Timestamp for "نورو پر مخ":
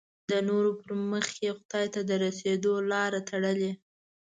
0.47-1.27